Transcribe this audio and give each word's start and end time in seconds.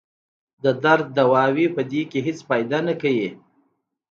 د 0.63 0.65
درد 0.83 1.05
دوايانې 1.17 1.65
پۀ 1.75 1.81
دې 1.91 2.01
کښې 2.11 2.19
هېڅ 2.27 2.39
فائده 2.47 2.79
نۀ 2.85 2.93
کوي 3.01 3.29